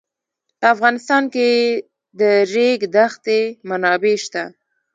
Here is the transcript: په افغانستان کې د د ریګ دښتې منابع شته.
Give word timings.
په 0.59 0.65
افغانستان 0.75 1.23
کې 1.33 1.47
د 1.79 1.81
د 2.19 2.21
ریګ 2.53 2.79
دښتې 2.95 3.39
منابع 3.69 4.15
شته. 4.23 4.43